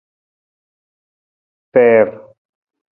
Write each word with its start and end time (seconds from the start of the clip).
Fiir. 1.73 2.07